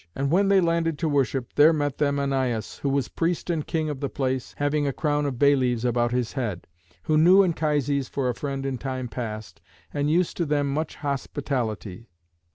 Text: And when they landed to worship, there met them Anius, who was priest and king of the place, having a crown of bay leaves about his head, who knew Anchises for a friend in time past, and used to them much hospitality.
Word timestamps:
And 0.15 0.31
when 0.31 0.47
they 0.47 0.59
landed 0.61 0.97
to 0.97 1.07
worship, 1.07 1.53
there 1.53 1.71
met 1.71 1.99
them 1.99 2.15
Anius, 2.17 2.79
who 2.79 2.89
was 2.89 3.07
priest 3.07 3.51
and 3.51 3.67
king 3.67 3.87
of 3.87 3.99
the 3.99 4.09
place, 4.09 4.55
having 4.57 4.87
a 4.87 4.91
crown 4.93 5.27
of 5.27 5.37
bay 5.37 5.55
leaves 5.55 5.85
about 5.85 6.11
his 6.11 6.33
head, 6.33 6.65
who 7.03 7.19
knew 7.19 7.43
Anchises 7.43 8.09
for 8.09 8.27
a 8.27 8.33
friend 8.33 8.65
in 8.65 8.79
time 8.79 9.07
past, 9.07 9.61
and 9.93 10.09
used 10.09 10.37
to 10.37 10.45
them 10.47 10.73
much 10.73 10.95
hospitality. 10.95 12.09